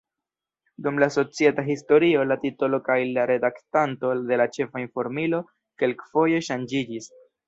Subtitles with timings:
[0.85, 2.97] Dum la societa historio la titolo kaj
[3.31, 5.43] redaktanto de la ĉefa informilo
[5.83, 7.11] kelkfoje ŝanĝiĝis.